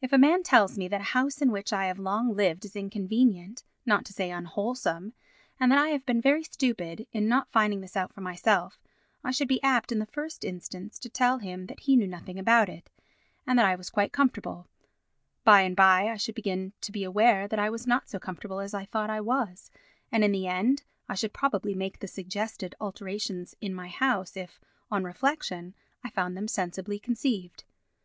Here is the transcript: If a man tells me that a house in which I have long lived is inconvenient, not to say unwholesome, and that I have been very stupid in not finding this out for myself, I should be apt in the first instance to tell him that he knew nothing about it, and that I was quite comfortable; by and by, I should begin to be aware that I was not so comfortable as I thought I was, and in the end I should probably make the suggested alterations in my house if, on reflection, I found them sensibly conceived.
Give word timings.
If 0.00 0.12
a 0.12 0.18
man 0.18 0.42
tells 0.42 0.76
me 0.76 0.88
that 0.88 1.00
a 1.00 1.04
house 1.14 1.40
in 1.40 1.52
which 1.52 1.72
I 1.72 1.86
have 1.86 2.00
long 2.00 2.34
lived 2.34 2.64
is 2.64 2.74
inconvenient, 2.74 3.62
not 3.86 4.04
to 4.06 4.12
say 4.12 4.32
unwholesome, 4.32 5.12
and 5.60 5.70
that 5.70 5.78
I 5.78 5.90
have 5.90 6.04
been 6.04 6.20
very 6.20 6.42
stupid 6.42 7.06
in 7.12 7.28
not 7.28 7.52
finding 7.52 7.80
this 7.80 7.96
out 7.96 8.12
for 8.12 8.20
myself, 8.20 8.82
I 9.22 9.30
should 9.30 9.46
be 9.46 9.62
apt 9.62 9.92
in 9.92 10.00
the 10.00 10.06
first 10.06 10.44
instance 10.44 10.98
to 10.98 11.08
tell 11.08 11.38
him 11.38 11.66
that 11.66 11.78
he 11.78 11.94
knew 11.94 12.08
nothing 12.08 12.36
about 12.36 12.68
it, 12.68 12.90
and 13.46 13.56
that 13.56 13.64
I 13.64 13.76
was 13.76 13.90
quite 13.90 14.10
comfortable; 14.12 14.66
by 15.44 15.60
and 15.60 15.76
by, 15.76 16.08
I 16.08 16.16
should 16.16 16.34
begin 16.34 16.72
to 16.80 16.90
be 16.90 17.04
aware 17.04 17.46
that 17.46 17.60
I 17.60 17.70
was 17.70 17.86
not 17.86 18.08
so 18.08 18.18
comfortable 18.18 18.58
as 18.58 18.74
I 18.74 18.84
thought 18.84 19.08
I 19.08 19.20
was, 19.20 19.70
and 20.10 20.24
in 20.24 20.32
the 20.32 20.48
end 20.48 20.82
I 21.08 21.14
should 21.14 21.32
probably 21.32 21.76
make 21.76 22.00
the 22.00 22.08
suggested 22.08 22.74
alterations 22.80 23.54
in 23.60 23.72
my 23.72 23.86
house 23.86 24.36
if, 24.36 24.60
on 24.90 25.04
reflection, 25.04 25.76
I 26.02 26.10
found 26.10 26.36
them 26.36 26.48
sensibly 26.48 26.98
conceived. 26.98 27.62